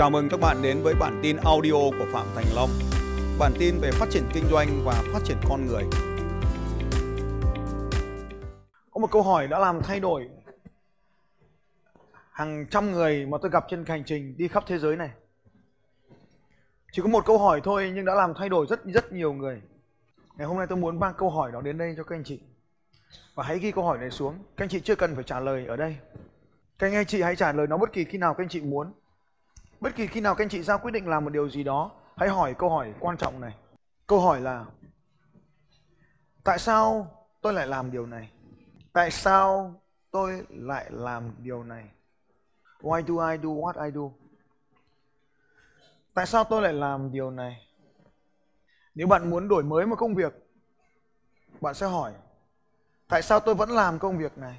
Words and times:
Chào 0.00 0.10
mừng 0.10 0.28
các 0.28 0.40
bạn 0.40 0.62
đến 0.62 0.82
với 0.82 0.94
bản 0.94 1.20
tin 1.22 1.36
audio 1.36 1.72
của 1.72 2.06
Phạm 2.12 2.26
Thành 2.34 2.44
Long. 2.54 2.70
Bản 3.38 3.52
tin 3.58 3.74
về 3.80 3.90
phát 3.90 4.06
triển 4.10 4.22
kinh 4.34 4.44
doanh 4.50 4.68
và 4.84 5.02
phát 5.12 5.18
triển 5.24 5.36
con 5.48 5.66
người. 5.66 5.82
Có 8.90 9.00
một 9.00 9.10
câu 9.10 9.22
hỏi 9.22 9.48
đã 9.48 9.58
làm 9.58 9.82
thay 9.82 10.00
đổi 10.00 10.28
hàng 12.32 12.66
trăm 12.70 12.92
người 12.92 13.26
mà 13.26 13.38
tôi 13.42 13.50
gặp 13.50 13.64
trên 13.68 13.84
hành 13.86 14.04
trình 14.06 14.34
đi 14.36 14.48
khắp 14.48 14.64
thế 14.66 14.78
giới 14.78 14.96
này. 14.96 15.10
Chỉ 16.92 17.02
có 17.02 17.08
một 17.08 17.26
câu 17.26 17.38
hỏi 17.38 17.60
thôi 17.64 17.92
nhưng 17.94 18.04
đã 18.04 18.14
làm 18.14 18.34
thay 18.34 18.48
đổi 18.48 18.66
rất 18.68 18.84
rất 18.84 19.12
nhiều 19.12 19.32
người. 19.32 19.62
Ngày 20.36 20.46
hôm 20.46 20.56
nay 20.56 20.66
tôi 20.68 20.78
muốn 20.78 21.00
mang 21.00 21.14
câu 21.18 21.30
hỏi 21.30 21.52
đó 21.52 21.60
đến 21.60 21.78
đây 21.78 21.94
cho 21.96 22.04
các 22.04 22.16
anh 22.16 22.24
chị. 22.24 22.40
Và 23.34 23.44
hãy 23.44 23.58
ghi 23.58 23.72
câu 23.72 23.84
hỏi 23.84 23.98
này 23.98 24.10
xuống. 24.10 24.34
Các 24.56 24.64
anh 24.64 24.68
chị 24.68 24.80
chưa 24.80 24.96
cần 24.96 25.14
phải 25.14 25.24
trả 25.24 25.40
lời 25.40 25.66
ở 25.66 25.76
đây. 25.76 25.96
Các 26.78 26.92
anh 26.92 27.06
chị 27.06 27.22
hãy 27.22 27.36
trả 27.36 27.52
lời 27.52 27.66
nó 27.66 27.76
bất 27.76 27.92
kỳ 27.92 28.04
khi 28.04 28.18
nào 28.18 28.34
các 28.34 28.44
anh 28.44 28.48
chị 28.48 28.60
muốn. 28.60 28.92
Bất 29.80 29.94
kỳ 29.96 30.06
khi 30.06 30.20
nào 30.20 30.34
các 30.34 30.44
anh 30.44 30.48
chị 30.48 30.62
ra 30.62 30.76
quyết 30.76 30.90
định 30.90 31.08
làm 31.08 31.24
một 31.24 31.30
điều 31.30 31.48
gì 31.48 31.62
đó, 31.62 31.90
hãy 32.16 32.28
hỏi 32.28 32.54
câu 32.58 32.70
hỏi 32.70 32.94
quan 33.00 33.16
trọng 33.16 33.40
này. 33.40 33.54
Câu 34.06 34.20
hỏi 34.20 34.40
là 34.40 34.64
Tại 36.44 36.58
sao 36.58 37.06
tôi 37.40 37.52
lại 37.52 37.66
làm 37.66 37.90
điều 37.90 38.06
này? 38.06 38.30
Tại 38.92 39.10
sao 39.10 39.74
tôi 40.10 40.46
lại 40.48 40.86
làm 40.90 41.32
điều 41.38 41.64
này? 41.64 41.88
Why 42.80 43.02
do 43.02 43.30
I 43.30 43.38
do 43.42 43.48
what 43.48 43.84
I 43.84 43.90
do? 43.90 44.00
Tại 46.14 46.26
sao 46.26 46.44
tôi 46.44 46.62
lại 46.62 46.72
làm 46.72 47.12
điều 47.12 47.30
này? 47.30 47.66
Nếu 48.94 49.06
bạn 49.06 49.30
muốn 49.30 49.48
đổi 49.48 49.62
mới 49.62 49.86
một 49.86 49.96
công 49.96 50.14
việc, 50.14 50.32
bạn 51.60 51.74
sẽ 51.74 51.86
hỏi 51.86 52.12
Tại 53.08 53.22
sao 53.22 53.40
tôi 53.40 53.54
vẫn 53.54 53.70
làm 53.70 53.98
công 53.98 54.18
việc 54.18 54.38
này? 54.38 54.58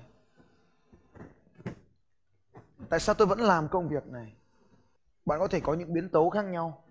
Tại 2.90 3.00
sao 3.00 3.16
tôi 3.16 3.28
vẫn 3.28 3.40
làm 3.40 3.68
công 3.68 3.90
việc 3.90 4.08
này? 4.08 4.34
Bạn 5.26 5.40
có 5.40 5.48
thể 5.48 5.60
có 5.60 5.74
những 5.74 5.94
biến 5.94 6.10
tấu 6.10 6.30
khác 6.30 6.46
nhau. 6.46 6.84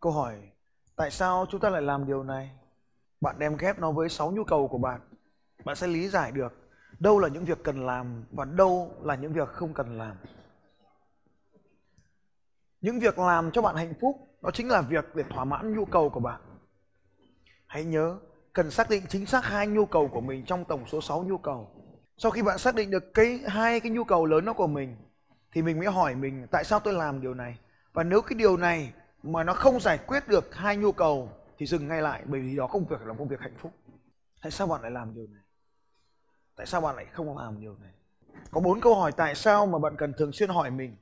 Câu 0.00 0.12
hỏi, 0.12 0.34
tại 0.96 1.10
sao 1.10 1.46
chúng 1.50 1.60
ta 1.60 1.70
lại 1.70 1.82
làm 1.82 2.06
điều 2.06 2.22
này? 2.22 2.50
Bạn 3.20 3.38
đem 3.38 3.56
ghép 3.56 3.78
nó 3.78 3.92
với 3.92 4.08
6 4.08 4.30
nhu 4.30 4.44
cầu 4.44 4.68
của 4.68 4.78
bạn. 4.78 5.00
Bạn 5.64 5.76
sẽ 5.76 5.86
lý 5.86 6.08
giải 6.08 6.32
được 6.32 6.52
đâu 6.98 7.18
là 7.18 7.28
những 7.28 7.44
việc 7.44 7.58
cần 7.64 7.86
làm 7.86 8.24
và 8.32 8.44
đâu 8.44 8.94
là 9.02 9.14
những 9.14 9.32
việc 9.32 9.48
không 9.48 9.74
cần 9.74 9.98
làm. 9.98 10.16
Những 12.80 13.00
việc 13.00 13.18
làm 13.18 13.50
cho 13.50 13.62
bạn 13.62 13.76
hạnh 13.76 13.94
phúc 14.00 14.16
đó 14.42 14.50
chính 14.50 14.68
là 14.68 14.80
việc 14.80 15.04
để 15.14 15.24
thỏa 15.30 15.44
mãn 15.44 15.76
nhu 15.76 15.84
cầu 15.84 16.10
của 16.10 16.20
bạn. 16.20 16.40
Hãy 17.66 17.84
nhớ, 17.84 18.18
cần 18.52 18.70
xác 18.70 18.90
định 18.90 19.04
chính 19.08 19.26
xác 19.26 19.44
hai 19.44 19.66
nhu 19.66 19.86
cầu 19.86 20.08
của 20.08 20.20
mình 20.20 20.44
trong 20.44 20.64
tổng 20.64 20.86
số 20.86 21.00
6 21.00 21.22
nhu 21.22 21.38
cầu. 21.38 21.70
Sau 22.16 22.30
khi 22.30 22.42
bạn 22.42 22.58
xác 22.58 22.74
định 22.74 22.90
được 22.90 23.14
cái 23.14 23.40
hai 23.46 23.80
cái 23.80 23.90
nhu 23.90 24.04
cầu 24.04 24.26
lớn 24.26 24.44
đó 24.44 24.52
của 24.52 24.66
mình 24.66 24.96
thì 25.56 25.62
mình 25.62 25.78
mới 25.78 25.88
hỏi 25.88 26.14
mình, 26.14 26.46
tại 26.50 26.64
sao 26.64 26.80
tôi 26.80 26.94
làm 26.94 27.20
điều 27.20 27.34
này. 27.34 27.58
Và 27.92 28.02
nếu 28.02 28.22
cái 28.22 28.38
điều 28.38 28.56
này 28.56 28.92
mà 29.22 29.44
nó 29.44 29.54
không 29.54 29.80
giải 29.80 29.98
quyết 30.06 30.28
được 30.28 30.54
hai 30.54 30.76
nhu 30.76 30.92
cầu 30.92 31.30
thì 31.58 31.66
dừng 31.66 31.88
ngay 31.88 32.02
lại, 32.02 32.22
bởi 32.26 32.40
vì 32.40 32.56
đó 32.56 32.66
không 32.66 32.86
việc, 32.86 33.00
là 33.00 33.14
công 33.18 33.28
việc 33.28 33.40
hạnh 33.40 33.56
phúc. 33.58 33.72
Tại 34.42 34.52
sao 34.52 34.66
bạn 34.66 34.82
lại 34.82 34.90
làm 34.90 35.14
điều 35.14 35.26
này? 35.26 35.42
Tại 36.56 36.66
sao 36.66 36.80
bạn 36.80 36.96
lại 36.96 37.06
không 37.12 37.38
làm 37.38 37.60
điều 37.60 37.76
này? 37.78 37.92
Có 38.50 38.60
bốn 38.60 38.80
câu 38.80 38.94
hỏi 38.94 39.12
tại 39.12 39.34
sao 39.34 39.66
mà 39.66 39.78
bạn 39.78 39.96
cần 39.98 40.12
thường 40.18 40.32
xuyên 40.32 40.48
hỏi 40.48 40.70
mình. 40.70 40.96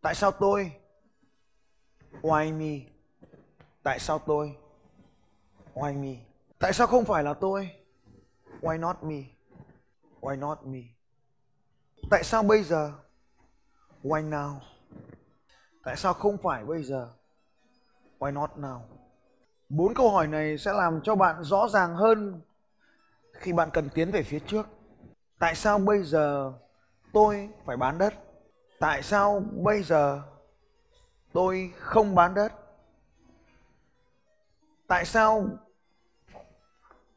Tại 0.00 0.14
sao 0.14 0.30
tôi? 0.30 0.72
Why 2.22 2.58
me? 2.58 2.90
Tại 3.82 3.98
sao 3.98 4.18
tôi? 4.18 4.56
Why 5.74 6.02
me? 6.02 6.20
Tại 6.58 6.72
sao 6.72 6.86
không 6.86 7.04
phải 7.04 7.24
là 7.24 7.34
tôi? 7.34 7.70
Why 8.60 8.80
not 8.80 8.96
me? 9.02 9.22
Why 10.20 10.38
not 10.38 10.58
me? 10.64 10.80
Tại 12.10 12.24
sao 12.24 12.42
bây 12.42 12.62
giờ? 12.62 12.92
Why 14.02 14.30
now? 14.30 14.54
Tại 15.84 15.96
sao 15.96 16.14
không 16.14 16.38
phải 16.42 16.64
bây 16.64 16.82
giờ? 16.82 17.08
Why 18.18 18.32
not 18.32 18.50
now? 18.56 18.80
Bốn 19.68 19.94
câu 19.94 20.10
hỏi 20.10 20.26
này 20.26 20.58
sẽ 20.58 20.72
làm 20.72 21.00
cho 21.04 21.14
bạn 21.14 21.44
rõ 21.44 21.68
ràng 21.68 21.94
hơn 21.94 22.40
khi 23.32 23.52
bạn 23.52 23.70
cần 23.72 23.88
tiến 23.94 24.10
về 24.10 24.22
phía 24.22 24.38
trước. 24.38 24.66
Tại 25.38 25.54
sao 25.54 25.78
bây 25.78 26.02
giờ 26.02 26.52
tôi 27.12 27.48
phải 27.64 27.76
bán 27.76 27.98
đất? 27.98 28.14
Tại 28.80 29.02
sao 29.02 29.42
bây 29.52 29.82
giờ 29.82 30.22
tôi 31.32 31.72
không 31.78 32.14
bán 32.14 32.34
đất? 32.34 32.52
Tại 34.86 35.04
sao 35.04 35.46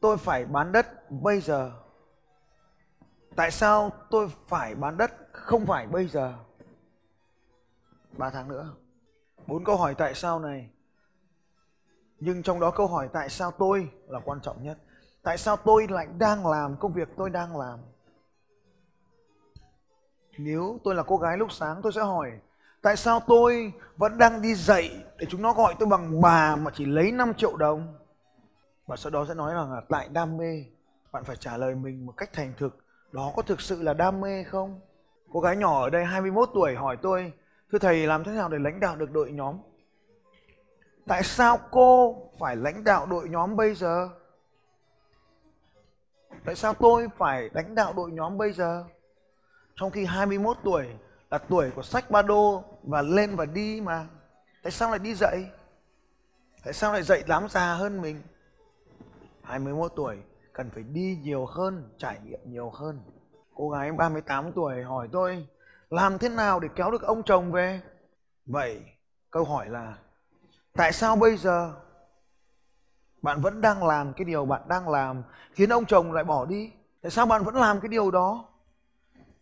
tôi 0.00 0.16
phải 0.16 0.44
bán 0.44 0.72
đất 0.72 1.10
bây 1.10 1.40
giờ? 1.40 1.72
Tại 3.36 3.50
sao 3.50 3.92
tôi 4.10 4.28
phải 4.46 4.74
bán 4.74 4.96
đất 4.96 5.12
không 5.32 5.66
phải 5.66 5.86
bây 5.86 6.08
giờ? 6.08 6.34
Ba 8.12 8.30
tháng 8.30 8.48
nữa. 8.48 8.74
Bốn 9.46 9.64
câu 9.64 9.76
hỏi 9.76 9.94
tại 9.94 10.14
sao 10.14 10.38
này. 10.38 10.70
Nhưng 12.20 12.42
trong 12.42 12.60
đó 12.60 12.70
câu 12.70 12.86
hỏi 12.86 13.08
tại 13.12 13.28
sao 13.28 13.50
tôi 13.50 13.90
là 14.06 14.20
quan 14.24 14.40
trọng 14.40 14.62
nhất. 14.62 14.78
Tại 15.22 15.38
sao 15.38 15.56
tôi 15.56 15.86
lại 15.90 16.06
đang 16.18 16.46
làm 16.46 16.76
công 16.76 16.92
việc 16.92 17.08
tôi 17.16 17.30
đang 17.30 17.56
làm? 17.56 17.78
Nếu 20.38 20.78
tôi 20.84 20.94
là 20.94 21.02
cô 21.02 21.16
gái 21.16 21.36
lúc 21.36 21.52
sáng, 21.52 21.80
tôi 21.82 21.92
sẽ 21.92 22.00
hỏi, 22.00 22.30
Tại 22.82 22.96
sao 22.96 23.20
tôi 23.26 23.72
vẫn 23.96 24.18
đang 24.18 24.42
đi 24.42 24.54
dạy 24.54 25.04
để 25.18 25.26
chúng 25.30 25.42
nó 25.42 25.52
gọi 25.52 25.74
tôi 25.78 25.88
bằng 25.88 26.20
bà 26.20 26.56
mà 26.56 26.70
chỉ 26.74 26.84
lấy 26.84 27.12
5 27.12 27.34
triệu 27.34 27.56
đồng? 27.56 27.98
Và 28.86 28.96
sau 28.96 29.10
đó 29.10 29.24
sẽ 29.28 29.34
nói 29.34 29.54
rằng 29.54 29.72
là, 29.72 29.80
tại 29.88 30.08
đam 30.08 30.36
mê. 30.36 30.64
Bạn 31.12 31.24
phải 31.24 31.36
trả 31.36 31.56
lời 31.56 31.74
mình 31.74 32.06
một 32.06 32.12
cách 32.16 32.30
thành 32.32 32.52
thực. 32.58 32.78
Đó 33.12 33.32
có 33.36 33.42
thực 33.42 33.60
sự 33.60 33.82
là 33.82 33.94
đam 33.94 34.20
mê 34.20 34.44
không? 34.44 34.80
Cô 35.32 35.40
gái 35.40 35.56
nhỏ 35.56 35.82
ở 35.82 35.90
đây 35.90 36.04
21 36.04 36.50
tuổi, 36.54 36.74
hỏi 36.74 36.96
tôi, 37.02 37.32
Thưa 37.72 37.78
thầy, 37.78 38.06
làm 38.06 38.24
thế 38.24 38.32
nào 38.32 38.48
để 38.48 38.58
lãnh 38.58 38.80
đạo 38.80 38.96
được 38.96 39.10
đội 39.10 39.32
nhóm? 39.32 39.58
Tại 41.06 41.22
sao 41.22 41.58
cô 41.70 42.16
phải 42.38 42.56
lãnh 42.56 42.84
đạo 42.84 43.06
đội 43.06 43.28
nhóm 43.28 43.56
bây 43.56 43.74
giờ? 43.74 44.08
Tại 46.44 46.54
sao 46.54 46.74
tôi 46.74 47.08
phải 47.18 47.50
lãnh 47.54 47.74
đạo 47.74 47.92
đội 47.96 48.10
nhóm 48.10 48.38
bây 48.38 48.52
giờ? 48.52 48.84
Trong 49.76 49.90
khi 49.90 50.04
21 50.04 50.56
tuổi 50.64 50.86
là 51.30 51.38
tuổi 51.38 51.70
của 51.70 51.82
sách 51.82 52.10
ba 52.10 52.22
đô 52.22 52.64
và 52.82 53.02
lên 53.02 53.36
và 53.36 53.44
đi 53.44 53.80
mà. 53.80 54.06
Tại 54.62 54.72
sao 54.72 54.90
lại 54.90 54.98
đi 54.98 55.14
dậy? 55.14 55.46
Tại 56.64 56.72
sao 56.72 56.92
lại 56.92 57.02
dậy 57.02 57.24
đám 57.26 57.48
già 57.48 57.74
hơn 57.74 58.02
mình? 58.02 58.22
21 59.42 59.92
tuổi 59.96 60.18
cần 60.52 60.70
phải 60.70 60.82
đi 60.82 61.18
nhiều 61.22 61.46
hơn, 61.46 61.90
trải 61.98 62.20
nghiệm 62.24 62.40
nhiều 62.44 62.70
hơn. 62.70 63.00
Cô 63.54 63.70
gái 63.70 63.92
38 63.92 64.52
tuổi 64.52 64.82
hỏi 64.82 65.08
tôi 65.12 65.46
làm 65.90 66.18
thế 66.18 66.28
nào 66.28 66.60
để 66.60 66.68
kéo 66.76 66.90
được 66.90 67.02
ông 67.02 67.22
chồng 67.22 67.52
về? 67.52 67.80
Vậy 68.46 68.82
câu 69.30 69.44
hỏi 69.44 69.68
là 69.68 69.96
tại 70.76 70.92
sao 70.92 71.16
bây 71.16 71.36
giờ 71.36 71.74
bạn 73.22 73.40
vẫn 73.40 73.60
đang 73.60 73.86
làm 73.86 74.12
cái 74.12 74.24
điều 74.24 74.44
bạn 74.44 74.62
đang 74.68 74.88
làm 74.88 75.22
khiến 75.52 75.68
ông 75.68 75.84
chồng 75.84 76.12
lại 76.12 76.24
bỏ 76.24 76.44
đi? 76.44 76.72
Tại 77.02 77.10
sao 77.10 77.26
bạn 77.26 77.42
vẫn 77.44 77.54
làm 77.54 77.80
cái 77.80 77.88
điều 77.88 78.10
đó? 78.10 78.44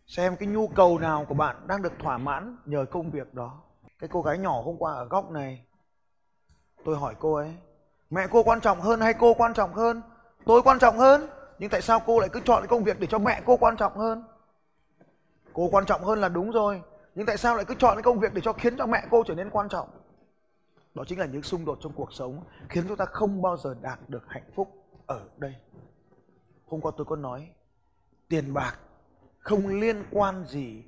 Xem 0.07 0.35
cái 0.35 0.47
nhu 0.47 0.67
cầu 0.67 0.99
nào 0.99 1.25
của 1.29 1.33
bạn 1.33 1.67
đang 1.67 1.81
được 1.81 1.93
thỏa 1.99 2.17
mãn 2.17 2.57
nhờ 2.65 2.85
công 2.91 3.11
việc 3.11 3.33
đó. 3.33 3.61
Cái 3.99 4.09
cô 4.13 4.21
gái 4.21 4.37
nhỏ 4.37 4.61
hôm 4.61 4.77
qua 4.77 4.93
ở 4.93 5.05
góc 5.05 5.31
này 5.31 5.65
tôi 6.85 6.97
hỏi 6.97 7.15
cô 7.19 7.33
ấy 7.33 7.55
mẹ 8.09 8.27
cô 8.31 8.43
quan 8.43 8.61
trọng 8.61 8.81
hơn 8.81 9.01
hay 9.01 9.13
cô 9.13 9.33
quan 9.33 9.53
trọng 9.53 9.73
hơn? 9.73 10.01
Tôi 10.45 10.61
quan 10.63 10.79
trọng 10.79 10.97
hơn 10.97 11.27
nhưng 11.59 11.69
tại 11.69 11.81
sao 11.81 12.01
cô 12.05 12.19
lại 12.19 12.29
cứ 12.29 12.39
chọn 12.45 12.61
cái 12.61 12.67
công 12.67 12.83
việc 12.83 12.99
để 12.99 13.07
cho 13.07 13.19
mẹ 13.19 13.41
cô 13.45 13.57
quan 13.57 13.77
trọng 13.77 13.97
hơn? 13.97 14.23
Cô 15.53 15.69
quan 15.71 15.85
trọng 15.85 16.03
hơn 16.03 16.21
là 16.21 16.29
đúng 16.29 16.51
rồi 16.51 16.81
nhưng 17.15 17.25
tại 17.25 17.37
sao 17.37 17.55
lại 17.55 17.65
cứ 17.65 17.75
chọn 17.79 17.95
cái 17.95 18.03
công 18.03 18.19
việc 18.19 18.33
để 18.33 18.41
cho 18.43 18.53
khiến 18.53 18.77
cho 18.77 18.85
mẹ 18.85 19.03
cô 19.11 19.23
trở 19.27 19.35
nên 19.35 19.49
quan 19.49 19.69
trọng? 19.69 19.89
Đó 20.93 21.03
chính 21.07 21.19
là 21.19 21.25
những 21.25 21.43
xung 21.43 21.65
đột 21.65 21.77
trong 21.81 21.93
cuộc 21.93 22.13
sống 22.13 22.43
khiến 22.69 22.83
chúng 22.87 22.97
ta 22.97 23.05
không 23.05 23.41
bao 23.41 23.57
giờ 23.57 23.75
đạt 23.81 23.99
được 24.07 24.23
hạnh 24.27 24.51
phúc 24.55 24.85
ở 25.05 25.21
đây. 25.37 25.55
Hôm 26.67 26.81
qua 26.81 26.91
tôi 26.97 27.05
có 27.05 27.15
nói, 27.15 27.49
tiền 28.27 28.53
bạc 28.53 28.79
không 29.39 29.67
liên 29.67 30.03
quan 30.11 30.45
gì 30.45 30.83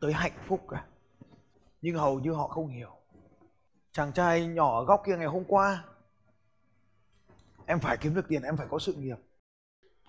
tới 0.00 0.12
hạnh 0.12 0.38
phúc 0.46 0.60
cả. 0.68 0.84
Nhưng 1.82 1.96
hầu 1.96 2.20
như 2.20 2.32
họ 2.32 2.48
không 2.48 2.68
hiểu. 2.68 2.90
Chàng 3.92 4.12
trai 4.12 4.46
nhỏ 4.46 4.78
ở 4.78 4.84
góc 4.84 5.02
kia 5.06 5.16
ngày 5.16 5.26
hôm 5.26 5.44
qua 5.44 5.84
em 7.66 7.80
phải 7.80 7.96
kiếm 7.96 8.14
được 8.14 8.28
tiền, 8.28 8.42
em 8.42 8.56
phải 8.56 8.66
có 8.70 8.78
sự 8.78 8.92
nghiệp. 8.92 9.16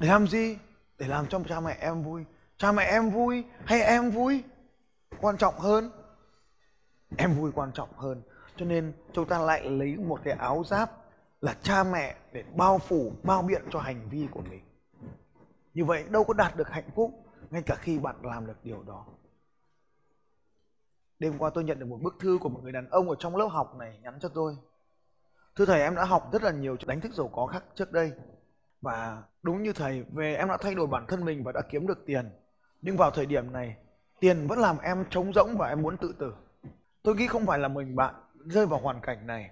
Để 0.02 0.08
làm 0.08 0.28
gì? 0.28 0.58
Để 0.98 1.08
làm 1.08 1.28
cho 1.28 1.40
cha 1.50 1.60
mẹ 1.60 1.78
em 1.80 2.04
vui. 2.04 2.26
Cha 2.58 2.72
mẹ 2.72 2.84
em 2.84 3.10
vui 3.10 3.44
hay 3.66 3.82
em 3.82 4.12
vui? 4.12 4.44
Quan 5.22 5.38
trọng 5.38 5.60
hơn. 5.60 5.92
Em 7.18 7.34
vui 7.34 7.52
quan 7.52 7.72
trọng 7.72 7.90
hơn 7.98 8.22
cho 8.58 8.66
nên 8.66 8.94
chúng 9.14 9.28
ta 9.28 9.40
lại 9.40 9.70
lấy 9.70 9.98
một 9.98 10.20
cái 10.24 10.34
áo 10.34 10.64
giáp 10.66 10.92
là 11.42 11.56
cha 11.62 11.84
mẹ 11.84 12.16
để 12.32 12.44
bao 12.56 12.78
phủ 12.78 13.14
bao 13.24 13.42
biện 13.42 13.62
cho 13.72 13.80
hành 13.80 14.10
vi 14.10 14.28
của 14.32 14.42
mình 14.42 14.64
như 15.74 15.86
vậy 15.86 16.06
đâu 16.10 16.24
có 16.24 16.34
đạt 16.34 16.56
được 16.56 16.70
hạnh 16.70 16.90
phúc 16.96 17.12
ngay 17.50 17.62
cả 17.62 17.76
khi 17.76 18.00
bạn 18.00 18.16
làm 18.22 18.48
được 18.48 18.64
điều 18.64 18.84
đó 18.84 19.06
đêm 21.20 21.38
qua 21.38 21.50
tôi 21.50 21.64
nhận 21.64 21.80
được 21.80 21.86
một 21.86 22.00
bức 22.02 22.16
thư 22.20 22.38
của 22.42 22.50
một 22.50 22.60
người 22.64 22.72
đàn 22.72 22.90
ông 22.90 23.10
ở 23.10 23.16
trong 23.20 23.36
lớp 23.36 23.48
học 23.48 23.76
này 23.76 24.00
nhắn 24.04 24.18
cho 24.22 24.30
tôi 24.30 24.58
thưa 25.56 25.66
thầy, 25.66 25.82
em 25.82 25.96
đã 25.96 26.06
học 26.06 26.30
rất 26.32 26.44
là 26.44 26.52
nhiều 26.52 26.78
đánh 26.86 27.02
thức 27.02 27.14
giàu 27.14 27.28
có 27.28 27.48
khác 27.48 27.64
trước 27.76 27.92
đây. 27.92 28.12
Và 28.82 29.24
đúng 29.42 29.64
như 29.64 29.74
thầy, 29.74 30.04
về 30.04 30.36
em 30.36 30.48
đã 30.48 30.58
thay 30.62 30.76
đổi 30.76 30.88
bản 30.88 31.06
thân 31.08 31.26
mình 31.26 31.44
và 31.44 31.52
đã 31.52 31.62
kiếm 31.70 31.88
được 31.88 32.06
tiền. 32.06 32.30
Nhưng 32.82 32.98
vào 32.98 33.12
thời 33.12 33.26
điểm 33.26 33.54
này, 33.54 33.78
tiền 34.20 34.48
vẫn 34.48 34.60
làm 34.60 34.78
em 34.78 35.06
trống 35.10 35.34
rỗng 35.34 35.58
và 35.58 35.68
em 35.68 35.82
muốn 35.82 35.98
tự 35.98 36.16
tử. 36.20 36.34
Tôi 37.04 37.16
nghĩ 37.16 37.28
không 37.28 37.46
phải 37.46 37.60
là 37.60 37.68
mình 37.68 37.96
bạn 37.96 38.16
rơi 38.46 38.66
vào 38.66 38.80
hoàn 38.80 39.02
cảnh 39.02 39.28
này, 39.28 39.52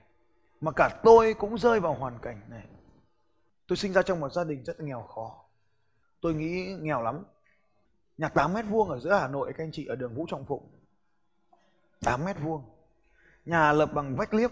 mà 0.61 0.71
cả 0.71 0.99
tôi 1.03 1.33
cũng 1.33 1.57
rơi 1.57 1.79
vào 1.79 1.93
hoàn 1.93 2.19
cảnh 2.21 2.41
này. 2.49 2.63
Tôi 3.67 3.77
sinh 3.77 3.93
ra 3.93 4.01
trong 4.01 4.19
một 4.19 4.33
gia 4.33 4.43
đình 4.43 4.63
rất 4.63 4.79
nghèo 4.79 5.01
khó. 5.01 5.45
Tôi 6.21 6.33
nghĩ 6.33 6.75
nghèo 6.79 7.01
lắm. 7.01 7.23
Nhà 8.17 8.29
8 8.29 8.53
mét 8.53 8.65
vuông 8.69 8.89
ở 8.89 8.99
giữa 8.99 9.13
Hà 9.13 9.27
Nội, 9.27 9.53
các 9.57 9.63
anh 9.63 9.71
chị, 9.71 9.85
ở 9.85 9.95
đường 9.95 10.15
Vũ 10.15 10.25
Trọng 10.29 10.45
Phụng. 10.45 10.69
8 12.05 12.25
mét 12.25 12.35
vuông. 12.39 12.63
Nhà 13.45 13.73
lập 13.73 13.89
bằng 13.93 14.15
vách 14.15 14.33
liếp 14.33 14.51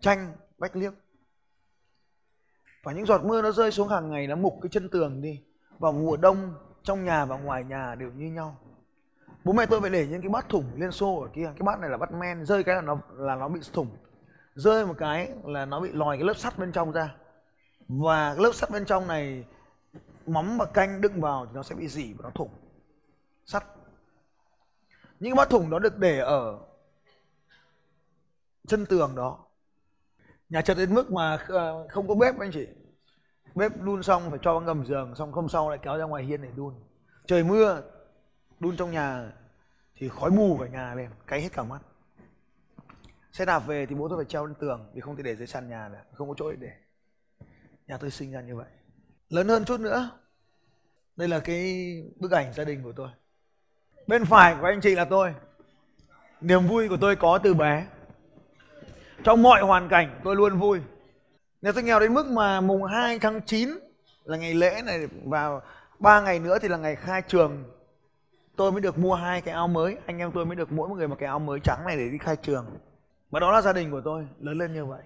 tranh 0.00 0.32
bách 0.58 0.76
liếc. 0.76 0.92
Và 2.82 2.92
những 2.92 3.06
giọt 3.06 3.24
mưa 3.24 3.42
nó 3.42 3.50
rơi 3.52 3.72
xuống 3.72 3.88
hàng 3.88 4.10
ngày 4.10 4.26
nó 4.26 4.36
mục 4.36 4.58
cái 4.62 4.70
chân 4.72 4.88
tường 4.88 5.22
đi. 5.22 5.42
Vào 5.78 5.92
mùa 5.92 6.16
đông 6.16 6.54
trong 6.82 7.04
nhà 7.04 7.24
và 7.24 7.38
ngoài 7.38 7.64
nhà 7.64 7.94
đều 7.94 8.10
như 8.10 8.26
nhau. 8.26 8.56
Bố 9.44 9.52
mẹ 9.52 9.66
tôi 9.66 9.80
phải 9.80 9.90
để 9.90 10.06
những 10.06 10.20
cái 10.20 10.28
bát 10.28 10.48
thủng 10.48 10.64
liên 10.76 10.92
xô 10.92 11.20
ở 11.20 11.28
kia. 11.34 11.44
Cái 11.44 11.62
bát 11.62 11.80
này 11.80 11.90
là 11.90 11.96
bát 11.96 12.12
men, 12.12 12.46
rơi 12.46 12.64
cái 12.64 12.74
là 12.74 12.80
nó 12.80 12.98
là 13.12 13.34
nó 13.34 13.48
bị 13.48 13.60
thủng. 13.72 13.96
Rơi 14.54 14.86
một 14.86 14.94
cái 14.98 15.30
là 15.44 15.66
nó 15.66 15.80
bị 15.80 15.92
lòi 15.92 16.16
cái 16.16 16.24
lớp 16.24 16.36
sắt 16.36 16.58
bên 16.58 16.72
trong 16.72 16.92
ra. 16.92 17.14
Và 17.88 18.34
cái 18.34 18.42
lớp 18.42 18.52
sắt 18.54 18.70
bên 18.70 18.84
trong 18.84 19.06
này, 19.06 19.44
mắm 20.26 20.58
và 20.58 20.64
canh 20.64 21.00
đựng 21.00 21.20
vào 21.20 21.46
thì 21.46 21.52
nó 21.54 21.62
sẽ 21.62 21.74
bị 21.74 21.88
dỉ 21.88 22.12
và 22.12 22.22
nó 22.22 22.30
thủng. 22.30 22.50
Sắt. 23.46 23.64
Những 25.20 25.36
bát 25.36 25.50
thủng 25.50 25.70
đó 25.70 25.78
được 25.78 25.98
để 25.98 26.18
ở 26.18 26.58
chân 28.66 28.86
tường 28.86 29.14
đó 29.14 29.38
nhà 30.50 30.62
chật 30.62 30.76
đến 30.76 30.94
mức 30.94 31.12
mà 31.12 31.38
ờ, 31.48 31.88
không 31.88 32.08
có 32.08 32.14
bếp 32.14 32.38
anh 32.38 32.50
chị. 32.52 32.66
Bếp 33.54 33.80
đun 33.80 34.02
xong 34.02 34.30
phải 34.30 34.38
cho 34.42 34.60
ngầm 34.60 34.86
giường, 34.86 35.14
xong 35.14 35.32
hôm 35.32 35.48
sau 35.48 35.70
lại 35.70 35.78
kéo 35.82 35.98
ra 35.98 36.04
ngoài 36.04 36.24
hiên 36.24 36.42
để 36.42 36.48
đun. 36.56 36.74
Trời 37.26 37.44
mưa, 37.44 37.82
đun 38.60 38.76
trong 38.76 38.90
nhà 38.90 39.32
thì 39.96 40.08
khói 40.08 40.30
mù 40.30 40.58
cả 40.60 40.66
nhà 40.66 40.94
lên 40.94 41.10
cáy 41.26 41.40
hết 41.40 41.48
cả 41.52 41.62
mắt. 41.62 41.80
Xe 43.32 43.44
đạp 43.44 43.58
về 43.58 43.86
thì 43.86 43.94
bố 43.94 44.08
tôi 44.08 44.18
phải 44.18 44.24
treo 44.24 44.46
lên 44.46 44.54
tường 44.60 44.90
vì 44.94 45.00
không 45.00 45.16
thể 45.16 45.22
để 45.22 45.36
dưới 45.36 45.46
sàn 45.46 45.68
nhà 45.68 45.88
được, 45.88 45.98
không 46.14 46.28
có 46.28 46.34
chỗ 46.38 46.50
để 46.50 46.56
để. 46.60 46.72
Nhà 47.86 47.96
tôi 47.96 48.10
sinh 48.10 48.32
ra 48.32 48.40
như 48.40 48.56
vậy. 48.56 48.68
Lớn 49.28 49.48
hơn 49.48 49.64
chút 49.64 49.80
nữa. 49.80 50.10
Đây 51.16 51.28
là 51.28 51.40
cái 51.40 51.94
bức 52.16 52.30
ảnh 52.30 52.52
gia 52.52 52.64
đình 52.64 52.82
của 52.82 52.92
tôi. 52.92 53.08
Bên 54.06 54.24
phải 54.24 54.56
của 54.60 54.66
anh 54.66 54.80
chị 54.80 54.94
là 54.94 55.04
tôi. 55.04 55.34
Niềm 56.40 56.68
vui 56.68 56.88
của 56.88 56.96
tôi 57.00 57.16
có 57.16 57.38
từ 57.42 57.54
bé 57.54 57.86
trong 59.24 59.42
mọi 59.42 59.62
hoàn 59.62 59.88
cảnh. 59.88 60.20
Tôi 60.24 60.36
luôn 60.36 60.58
vui. 60.58 60.80
Nhà 61.62 61.72
tôi 61.72 61.82
nghèo 61.82 62.00
đến 62.00 62.14
mức 62.14 62.26
mà 62.26 62.60
mùng 62.60 62.84
2 62.84 63.18
tháng 63.18 63.40
9 63.46 63.68
là 64.24 64.36
ngày 64.36 64.54
lễ 64.54 64.82
này 64.86 65.06
và 65.24 65.60
ba 65.98 66.20
ngày 66.20 66.38
nữa 66.38 66.58
thì 66.62 66.68
là 66.68 66.76
ngày 66.76 66.96
khai 66.96 67.22
trường, 67.28 67.64
tôi 68.56 68.72
mới 68.72 68.80
được 68.80 68.98
mua 68.98 69.14
hai 69.14 69.40
cái 69.40 69.54
áo 69.54 69.68
mới. 69.68 69.96
Anh 70.06 70.18
em 70.18 70.32
tôi 70.32 70.46
mới 70.46 70.56
được 70.56 70.72
mỗi 70.72 70.88
một 70.88 70.94
người 70.94 71.08
một 71.08 71.16
cái 71.18 71.26
áo 71.26 71.38
mới 71.38 71.60
trắng 71.60 71.86
này 71.86 71.96
để 71.96 72.08
đi 72.08 72.18
khai 72.18 72.36
trường. 72.36 72.66
Và 73.30 73.40
đó 73.40 73.52
là 73.52 73.60
gia 73.60 73.72
đình 73.72 73.90
của 73.90 74.00
tôi, 74.04 74.26
lớn 74.40 74.58
lên 74.58 74.72
như 74.72 74.84
vậy. 74.84 75.02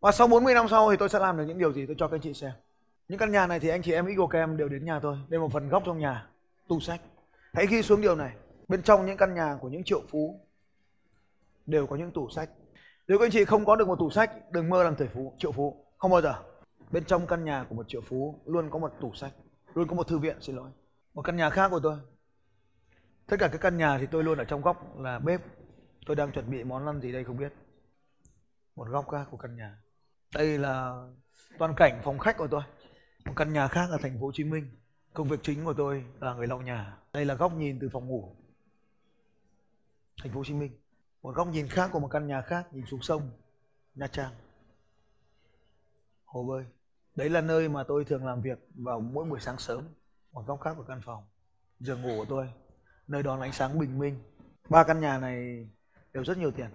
Và 0.00 0.12
sau 0.12 0.26
40 0.26 0.54
năm 0.54 0.68
sau 0.68 0.90
thì 0.90 0.96
tôi 0.96 1.08
sẽ 1.08 1.18
làm 1.18 1.36
được 1.36 1.44
những 1.44 1.58
điều 1.58 1.72
gì? 1.72 1.86
Tôi 1.86 1.96
cho 1.98 2.08
các 2.08 2.16
anh 2.16 2.20
chị 2.20 2.34
xem. 2.34 2.52
Những 3.08 3.18
căn 3.18 3.32
nhà 3.32 3.46
này 3.46 3.60
thì 3.60 3.68
anh 3.68 3.82
chị 3.82 3.92
em 3.92 4.06
Eagle 4.06 4.26
Cam 4.30 4.56
đều 4.56 4.68
đến 4.68 4.84
nhà 4.84 5.00
tôi. 5.00 5.16
Đây 5.28 5.38
là 5.38 5.42
một 5.42 5.52
phần 5.52 5.68
góc 5.68 5.82
trong 5.86 5.98
nhà, 5.98 6.26
tủ 6.68 6.80
sách. 6.80 7.00
Hãy 7.52 7.66
ghi 7.66 7.82
xuống 7.82 8.00
điều 8.00 8.16
này. 8.16 8.32
Bên 8.68 8.82
trong 8.82 9.06
những 9.06 9.16
căn 9.16 9.34
nhà 9.34 9.56
của 9.60 9.68
những 9.68 9.84
triệu 9.84 10.00
phú 10.10 10.40
đều 11.66 11.86
có 11.86 11.96
những 11.96 12.10
tủ 12.10 12.28
sách 12.30 12.48
nếu 13.12 13.18
các 13.18 13.24
anh 13.24 13.30
chị 13.30 13.44
không 13.44 13.64
có 13.64 13.76
được 13.76 13.88
một 13.88 13.98
tủ 13.98 14.10
sách, 14.10 14.50
đừng 14.50 14.68
mơ 14.68 14.84
làm 14.84 14.96
tỷ 14.96 15.06
phú, 15.06 15.34
triệu 15.38 15.52
phú. 15.52 15.86
Không 15.98 16.10
bao 16.10 16.22
giờ. 16.22 16.34
Bên 16.90 17.04
trong 17.04 17.26
căn 17.26 17.44
nhà 17.44 17.64
của 17.68 17.74
một 17.74 17.88
triệu 17.88 18.00
phú 18.00 18.40
luôn 18.44 18.70
có 18.70 18.78
một 18.78 18.92
tủ 19.00 19.14
sách, 19.14 19.32
luôn 19.74 19.88
có 19.88 19.94
một 19.94 20.08
thư 20.08 20.18
viện, 20.18 20.36
xin 20.40 20.56
lỗi. 20.56 20.70
Một 21.14 21.22
căn 21.22 21.36
nhà 21.36 21.50
khác 21.50 21.68
của 21.68 21.80
tôi. 21.82 21.98
Tất 23.26 23.36
cả 23.40 23.48
các 23.48 23.60
căn 23.60 23.76
nhà 23.76 23.98
thì 23.98 24.06
tôi 24.06 24.24
luôn 24.24 24.38
ở 24.38 24.44
trong 24.44 24.62
góc 24.62 24.98
là 24.98 25.18
bếp. 25.18 25.40
Tôi 26.06 26.16
đang 26.16 26.32
chuẩn 26.32 26.50
bị 26.50 26.64
món 26.64 26.86
ăn 26.86 27.00
gì 27.00 27.12
đây 27.12 27.24
không 27.24 27.36
biết. 27.36 27.52
Một 28.76 28.88
góc 28.88 29.08
khác 29.10 29.28
của 29.30 29.36
căn 29.36 29.56
nhà. 29.56 29.76
Đây 30.34 30.58
là 30.58 31.04
toàn 31.58 31.74
cảnh 31.76 32.00
phòng 32.04 32.18
khách 32.18 32.36
của 32.36 32.48
tôi. 32.50 32.62
Một 33.26 33.32
căn 33.36 33.52
nhà 33.52 33.68
khác 33.68 33.86
ở 33.90 33.98
thành 34.02 34.18
phố 34.20 34.26
Hồ 34.26 34.32
Chí 34.34 34.44
Minh. 34.44 34.70
Công 35.12 35.28
việc 35.28 35.40
chính 35.42 35.64
của 35.64 35.74
tôi 35.74 36.04
là 36.20 36.34
người 36.34 36.46
lau 36.46 36.60
nhà. 36.60 36.96
Đây 37.12 37.24
là 37.24 37.34
góc 37.34 37.54
nhìn 37.54 37.78
từ 37.80 37.88
phòng 37.88 38.08
ngủ. 38.08 38.36
Thành 40.22 40.32
phố 40.32 40.38
Hồ 40.38 40.44
Chí 40.44 40.54
Minh 40.54 40.81
một 41.22 41.34
góc 41.34 41.48
nhìn 41.48 41.68
khác 41.68 41.90
của 41.92 42.00
một 42.00 42.08
căn 42.10 42.26
nhà 42.26 42.42
khác, 42.42 42.68
nhìn 42.72 42.86
xuống 42.86 43.02
sông, 43.02 43.30
Nha 43.94 44.06
Trang. 44.06 44.32
Hồ 46.24 46.44
bơi. 46.44 46.64
Đấy 47.14 47.30
là 47.30 47.40
nơi 47.40 47.68
mà 47.68 47.84
tôi 47.88 48.04
thường 48.04 48.26
làm 48.26 48.40
việc 48.40 48.58
vào 48.74 49.00
mỗi 49.00 49.24
buổi 49.24 49.40
sáng 49.40 49.58
sớm. 49.58 49.84
Một 50.32 50.42
góc 50.46 50.60
khác 50.60 50.74
của 50.76 50.84
căn 50.88 51.00
phòng. 51.04 51.24
Giường 51.80 52.02
ngủ 52.02 52.18
của 52.18 52.24
tôi. 52.28 52.52
Nơi 53.06 53.22
đón 53.22 53.40
ánh 53.40 53.52
sáng 53.52 53.78
bình 53.78 53.98
minh. 53.98 54.22
Ba 54.68 54.84
căn 54.84 55.00
nhà 55.00 55.18
này 55.18 55.68
đều 56.12 56.24
rất 56.24 56.38
nhiều 56.38 56.50
tiền. 56.50 56.70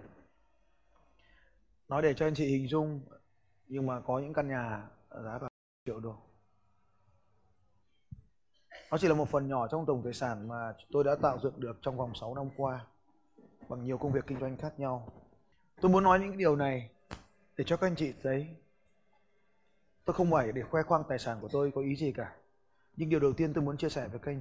Nói 1.88 2.02
để 2.02 2.14
cho 2.14 2.26
anh 2.26 2.34
chị 2.34 2.46
hình 2.46 2.68
dung, 2.68 3.00
nhưng 3.66 3.86
mà 3.86 4.00
có 4.00 4.18
những 4.18 4.32
căn 4.32 4.48
nhà 4.48 4.88
giá 5.24 5.38
cả 5.40 5.48
triệu 5.86 6.00
đô. 6.00 6.16
Nó 8.90 8.98
chỉ 8.98 9.08
là 9.08 9.14
một 9.14 9.28
phần 9.28 9.48
nhỏ 9.48 9.68
trong 9.68 9.86
tổng 9.86 10.02
tài 10.04 10.12
sản 10.12 10.48
mà 10.48 10.74
tôi 10.92 11.04
đã 11.04 11.16
tạo 11.22 11.38
dựng 11.42 11.60
được 11.60 11.78
trong 11.82 11.96
vòng 11.96 12.12
6 12.14 12.34
năm 12.34 12.50
qua 12.56 12.86
bằng 13.68 13.84
nhiều 13.84 13.98
công 13.98 14.12
việc 14.12 14.26
kinh 14.26 14.40
doanh 14.40 14.56
khác 14.56 14.80
nhau. 14.80 15.12
Tôi 15.80 15.90
muốn 15.90 16.04
nói 16.04 16.18
những 16.20 16.38
điều 16.38 16.56
này 16.56 16.90
để 17.56 17.64
cho 17.64 17.76
các 17.76 17.86
anh 17.86 17.96
chị 17.96 18.12
thấy 18.22 18.46
tôi 20.04 20.14
không 20.14 20.30
phải 20.30 20.52
để 20.52 20.62
khoe 20.62 20.82
khoang 20.82 21.02
tài 21.08 21.18
sản 21.18 21.38
của 21.40 21.48
tôi 21.48 21.72
có 21.74 21.80
ý 21.80 21.96
gì 21.96 22.12
cả. 22.12 22.32
Nhưng 22.96 23.08
điều 23.08 23.20
đầu 23.20 23.32
tiên 23.32 23.52
tôi 23.54 23.64
muốn 23.64 23.76
chia 23.76 23.88
sẻ 23.88 24.08
với 24.08 24.18
các 24.18 24.32
anh 24.32 24.36